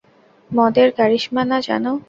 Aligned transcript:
মদের 0.51 0.89
কারিশমা 0.97 1.43
না, 1.45 1.57
জান। 1.61 1.85